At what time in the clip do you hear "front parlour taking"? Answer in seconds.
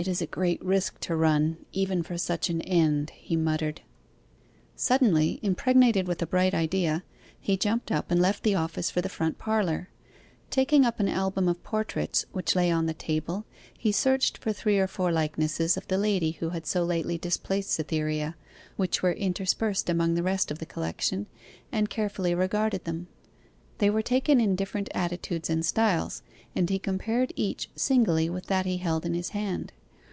9.10-10.86